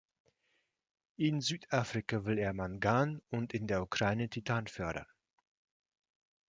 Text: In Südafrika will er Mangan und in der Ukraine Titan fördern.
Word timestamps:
In 1.17 1.41
Südafrika 1.41 2.25
will 2.25 2.39
er 2.39 2.53
Mangan 2.53 3.21
und 3.29 3.53
in 3.53 3.67
der 3.67 3.83
Ukraine 3.83 4.29
Titan 4.31 4.65
fördern. 4.65 5.05